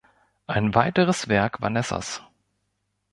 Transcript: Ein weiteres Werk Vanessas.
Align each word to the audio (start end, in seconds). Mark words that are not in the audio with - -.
Ein 0.47 0.73
weiteres 0.73 1.27
Werk 1.27 1.61
Vanessas. 1.61 2.23